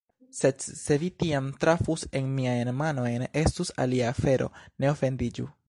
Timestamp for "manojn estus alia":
2.79-4.11